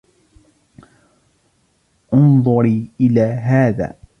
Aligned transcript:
انظری 2.13 2.91
الی 2.99 3.21
هذا. 3.37 3.95